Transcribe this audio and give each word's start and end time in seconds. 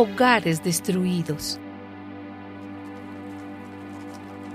hogares 0.00 0.64
destruidos. 0.64 1.58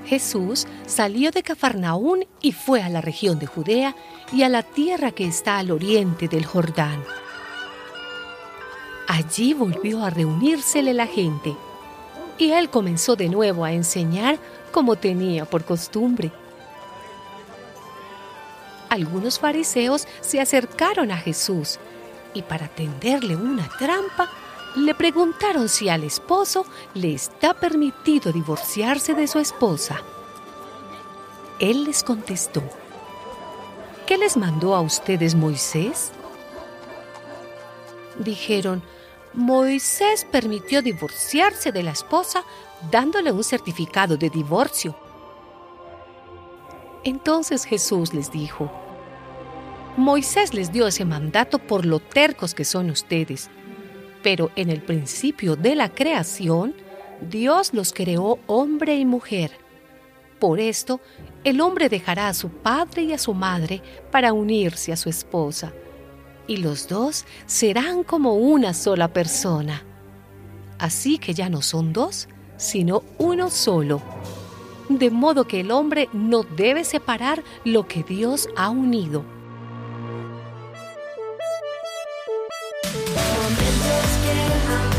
Jesús 0.08 0.66
salió 0.88 1.30
de 1.30 1.44
Cafarnaún 1.44 2.26
y 2.42 2.52
fue 2.52 2.82
a 2.82 2.90
la 2.90 3.02
región 3.02 3.38
de 3.38 3.46
Judea 3.46 3.96
y 4.32 4.42
a 4.42 4.50
la 4.50 4.64
tierra 4.64 5.12
que 5.12 5.26
está 5.26 5.60
al 5.60 5.70
oriente 5.70 6.28
del 6.28 6.46
Jordán. 6.46 7.04
Allí 9.08 9.54
volvió 9.54 10.04
a 10.04 10.10
reunírsele 10.10 10.94
la 10.96 11.06
gente 11.06 11.56
y 12.40 12.52
él 12.52 12.72
comenzó 12.72 13.16
de 13.16 13.30
nuevo 13.30 13.66
a 13.66 13.72
enseñar 13.72 14.40
como 14.72 14.96
tenía 14.96 15.46
por 15.46 15.64
costumbre. 15.64 16.32
Algunos 18.90 19.40
fariseos 19.40 20.08
se 20.22 20.42
acercaron 20.42 21.12
a 21.12 21.18
Jesús 21.18 21.80
y 22.34 22.42
para 22.42 22.68
tenderle 22.68 23.36
una 23.36 23.70
trampa 23.78 24.30
le 24.76 24.94
preguntaron 24.94 25.70
si 25.70 25.90
al 25.90 26.04
esposo 26.04 26.66
le 26.94 27.14
está 27.14 27.54
permitido 27.54 28.32
divorciarse 28.32 29.14
de 29.14 29.28
su 29.28 29.40
esposa. 29.40 30.02
Él 31.60 31.86
les 31.86 32.04
contestó, 32.04 32.62
¿qué 34.06 34.18
les 34.18 34.36
mandó 34.36 34.76
a 34.76 34.82
ustedes 34.82 35.34
Moisés? 35.34 36.12
Dijeron, 38.20 38.84
Moisés 39.34 40.26
permitió 40.30 40.82
divorciarse 40.82 41.72
de 41.72 41.84
la 41.84 41.92
esposa 41.92 42.44
dándole 42.92 43.32
un 43.32 43.44
certificado 43.44 44.18
de 44.18 44.30
divorcio. 44.30 44.96
Entonces 47.04 47.66
Jesús 47.66 48.14
les 48.14 48.32
dijo, 48.32 48.70
Moisés 49.96 50.54
les 50.54 50.74
dio 50.74 50.88
ese 50.88 51.06
mandato 51.06 51.60
por 51.60 51.86
lo 51.86 52.00
tercos 52.00 52.54
que 52.54 52.66
son 52.66 52.90
ustedes 52.90 53.50
pero 54.26 54.50
en 54.56 54.72
el 54.72 54.82
principio 54.82 55.56
de 55.56 55.76
la 55.76 55.90
creación, 55.90 56.74
Dios 57.30 57.76
los 57.76 57.94
creó 57.94 58.40
hombre 58.48 58.96
y 58.96 59.06
mujer. 59.06 59.52
Por 60.40 60.60
esto, 60.60 61.00
el 61.44 61.62
hombre 61.62 61.90
dejará 61.90 62.30
a 62.30 62.34
su 62.34 62.50
padre 62.50 63.04
y 63.04 63.14
a 63.14 63.20
su 63.20 63.36
madre 63.36 63.84
para 64.10 64.34
unirse 64.34 64.92
a 64.92 64.98
su 64.98 65.10
esposa, 65.10 65.74
y 66.48 66.58
los 66.58 66.88
dos 66.88 67.26
serán 67.46 68.04
como 68.04 68.34
una 68.34 68.74
sola 68.74 69.14
persona. 69.14 69.84
Así 70.80 71.20
que 71.20 71.36
ya 71.36 71.48
no 71.48 71.62
son 71.62 71.94
dos, 71.94 72.28
sino 72.58 73.04
uno 73.20 73.52
solo. 73.52 74.02
De 74.90 75.12
modo 75.12 75.46
que 75.46 75.60
el 75.60 75.70
hombre 75.70 76.10
no 76.14 76.42
debe 76.42 76.84
separar 76.84 77.44
lo 77.64 77.88
que 77.88 78.02
Dios 78.02 78.50
ha 78.58 78.72
unido. 78.72 79.24
Momentos 84.26 84.90
que 84.90 84.95